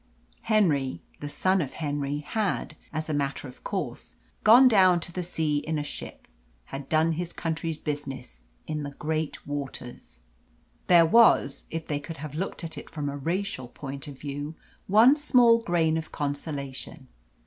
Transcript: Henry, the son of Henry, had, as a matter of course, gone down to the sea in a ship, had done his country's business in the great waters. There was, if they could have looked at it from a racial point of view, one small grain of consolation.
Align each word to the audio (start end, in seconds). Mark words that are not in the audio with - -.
Henry, 0.41 1.03
the 1.19 1.29
son 1.29 1.61
of 1.61 1.73
Henry, 1.73 2.21
had, 2.21 2.75
as 2.91 3.07
a 3.07 3.13
matter 3.13 3.47
of 3.47 3.63
course, 3.63 4.15
gone 4.43 4.67
down 4.67 4.99
to 4.99 5.11
the 5.11 5.21
sea 5.21 5.59
in 5.59 5.77
a 5.77 5.83
ship, 5.83 6.27
had 6.65 6.89
done 6.89 7.11
his 7.11 7.31
country's 7.31 7.77
business 7.77 8.41
in 8.65 8.81
the 8.81 8.95
great 8.97 9.45
waters. 9.45 10.21
There 10.87 11.05
was, 11.05 11.65
if 11.69 11.85
they 11.85 11.99
could 11.99 12.17
have 12.17 12.33
looked 12.33 12.63
at 12.63 12.79
it 12.79 12.89
from 12.89 13.09
a 13.09 13.15
racial 13.15 13.67
point 13.67 14.07
of 14.07 14.19
view, 14.19 14.55
one 14.87 15.15
small 15.15 15.59
grain 15.59 15.97
of 15.97 16.11
consolation. 16.11 17.07